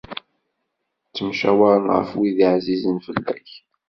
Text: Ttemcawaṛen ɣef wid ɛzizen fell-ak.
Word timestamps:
Ttemcawaṛen 1.09 1.87
ɣef 1.97 2.09
wid 2.19 2.39
ɛzizen 2.53 2.97
fell-ak. 3.05 3.49